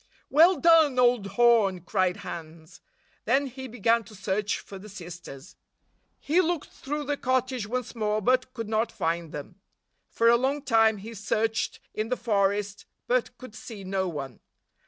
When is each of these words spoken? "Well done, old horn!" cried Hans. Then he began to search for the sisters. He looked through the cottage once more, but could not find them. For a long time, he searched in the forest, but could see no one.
"Well 0.31 0.59
done, 0.59 0.97
old 0.97 1.27
horn!" 1.37 1.81
cried 1.81 2.17
Hans. 2.25 2.81
Then 3.25 3.45
he 3.45 3.67
began 3.67 4.03
to 4.05 4.15
search 4.15 4.57
for 4.59 4.79
the 4.79 4.89
sisters. 4.89 5.55
He 6.17 6.41
looked 6.41 6.69
through 6.71 7.03
the 7.03 7.17
cottage 7.17 7.67
once 7.67 7.93
more, 7.93 8.19
but 8.19 8.51
could 8.55 8.67
not 8.67 8.91
find 8.91 9.31
them. 9.31 9.61
For 10.09 10.27
a 10.27 10.37
long 10.37 10.63
time, 10.63 10.97
he 10.97 11.13
searched 11.13 11.79
in 11.93 12.09
the 12.09 12.17
forest, 12.17 12.87
but 13.05 13.37
could 13.37 13.53
see 13.53 13.83
no 13.83 14.07
one. 14.09 14.39